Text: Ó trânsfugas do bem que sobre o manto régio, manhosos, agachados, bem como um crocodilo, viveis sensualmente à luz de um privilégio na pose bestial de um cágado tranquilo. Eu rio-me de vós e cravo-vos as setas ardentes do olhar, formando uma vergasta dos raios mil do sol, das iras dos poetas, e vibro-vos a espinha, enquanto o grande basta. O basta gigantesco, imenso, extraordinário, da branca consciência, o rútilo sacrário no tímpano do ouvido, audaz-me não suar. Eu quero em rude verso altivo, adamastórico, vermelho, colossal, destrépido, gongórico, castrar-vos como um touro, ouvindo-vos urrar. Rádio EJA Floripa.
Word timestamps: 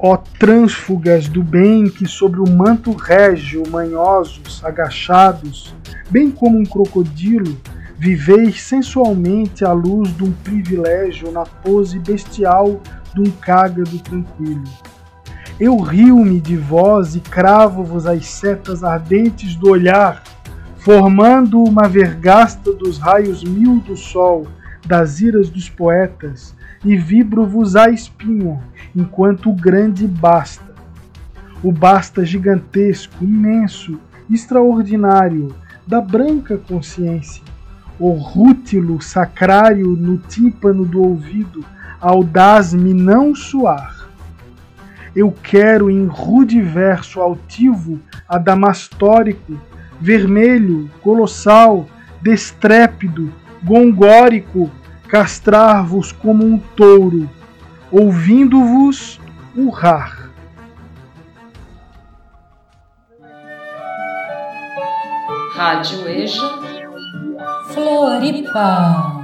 Ó 0.00 0.16
trânsfugas 0.16 1.26
do 1.26 1.42
bem 1.42 1.88
que 1.88 2.06
sobre 2.06 2.38
o 2.38 2.48
manto 2.48 2.92
régio, 2.92 3.68
manhosos, 3.68 4.64
agachados, 4.64 5.74
bem 6.08 6.30
como 6.30 6.56
um 6.56 6.64
crocodilo, 6.64 7.56
viveis 7.98 8.62
sensualmente 8.62 9.64
à 9.64 9.72
luz 9.72 10.16
de 10.16 10.22
um 10.22 10.30
privilégio 10.30 11.32
na 11.32 11.44
pose 11.44 11.98
bestial 11.98 12.80
de 13.12 13.22
um 13.22 13.30
cágado 13.40 13.98
tranquilo. 13.98 14.62
Eu 15.58 15.76
rio-me 15.78 16.40
de 16.40 16.56
vós 16.56 17.16
e 17.16 17.20
cravo-vos 17.20 18.06
as 18.06 18.24
setas 18.26 18.84
ardentes 18.84 19.56
do 19.56 19.68
olhar, 19.68 20.22
formando 20.76 21.60
uma 21.60 21.88
vergasta 21.88 22.72
dos 22.72 22.98
raios 22.98 23.42
mil 23.42 23.80
do 23.80 23.96
sol, 23.96 24.46
das 24.88 25.20
iras 25.20 25.50
dos 25.50 25.68
poetas, 25.68 26.56
e 26.82 26.96
vibro-vos 26.96 27.76
a 27.76 27.90
espinha, 27.90 28.58
enquanto 28.96 29.50
o 29.50 29.54
grande 29.54 30.06
basta. 30.06 30.74
O 31.62 31.70
basta 31.70 32.24
gigantesco, 32.24 33.22
imenso, 33.22 34.00
extraordinário, 34.30 35.54
da 35.86 36.00
branca 36.00 36.56
consciência, 36.56 37.42
o 37.98 38.12
rútilo 38.12 39.02
sacrário 39.02 39.88
no 39.88 40.16
tímpano 40.18 40.84
do 40.84 41.02
ouvido, 41.02 41.64
audaz-me 42.00 42.94
não 42.94 43.34
suar. 43.34 44.08
Eu 45.14 45.32
quero 45.32 45.90
em 45.90 46.06
rude 46.06 46.62
verso 46.62 47.20
altivo, 47.20 47.98
adamastórico, 48.28 49.58
vermelho, 50.00 50.88
colossal, 51.02 51.86
destrépido, 52.22 53.32
gongórico, 53.62 54.70
castrar-vos 55.08 56.12
como 56.12 56.44
um 56.44 56.58
touro, 56.58 57.28
ouvindo-vos 57.90 59.18
urrar. 59.56 60.28
Rádio 65.54 66.06
EJA 66.08 66.58
Floripa. 67.72 69.18